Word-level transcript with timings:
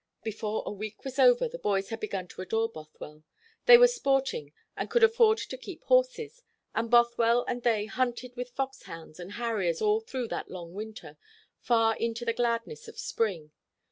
Before 0.23 0.63
a 0.65 0.71
week 0.71 1.03
was 1.05 1.19
over, 1.19 1.47
the 1.47 1.59
boys 1.59 1.89
had 1.89 1.99
begun 1.99 2.27
to 2.29 2.41
adore 2.41 2.67
Bothwell. 2.67 3.23
They 3.67 3.77
were 3.77 3.87
sporting, 3.87 4.51
and 4.75 4.89
could 4.89 5.03
afford 5.03 5.37
to 5.37 5.57
keep 5.59 5.83
horses; 5.83 6.41
and 6.73 6.89
Bothwell 6.89 7.45
and 7.47 7.61
they 7.61 7.85
hunted 7.85 8.35
with 8.35 8.49
fox 8.49 8.81
hounds 8.81 9.19
and 9.19 9.33
harriers 9.33 9.79
all 9.79 9.99
through 9.99 10.29
that 10.29 10.49
long 10.49 10.73
winter, 10.73 11.17
far 11.59 11.95
into 11.95 12.25
the 12.25 12.33
gladness 12.33 12.87
of 12.87 12.97
spring. 12.97 13.51